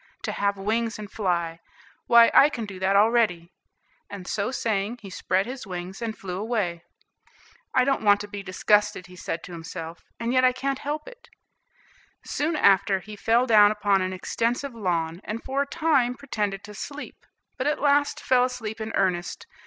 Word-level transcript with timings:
To 0.23 0.31
have 0.31 0.57
wings 0.57 0.97
and 0.97 1.11
fly! 1.11 1.59
why, 2.07 2.31
I 2.33 2.49
can 2.49 2.65
do 2.65 2.79
that 2.79 2.95
already;" 2.95 3.51
and 4.09 4.25
so 4.25 4.49
saying, 4.49 4.97
he 5.03 5.11
spread 5.11 5.45
his 5.45 5.67
wings 5.67 6.01
and 6.01 6.17
flew 6.17 6.39
away. 6.39 6.81
"I 7.75 7.83
don't 7.83 8.01
want 8.01 8.19
to 8.21 8.27
be 8.27 8.41
disgusted," 8.41 9.05
he 9.05 9.15
said 9.15 9.43
to 9.43 9.51
himself, 9.51 9.99
"and 10.19 10.33
yet 10.33 10.43
I 10.43 10.53
can't 10.53 10.79
help 10.79 11.07
it." 11.07 11.29
Soon 12.25 12.55
after, 12.55 12.97
he 12.99 13.15
fell 13.15 13.45
down 13.45 13.69
upon 13.69 14.01
an 14.01 14.11
extensive 14.11 14.73
lawn, 14.73 15.21
and 15.23 15.43
for 15.43 15.61
a 15.61 15.67
time 15.67 16.15
pretended 16.15 16.63
to 16.63 16.73
sleep, 16.73 17.27
but 17.55 17.67
at 17.67 17.79
last 17.79 18.19
fell 18.23 18.43
asleep 18.45 18.81
in 18.81 18.91
earnest. 18.95 19.45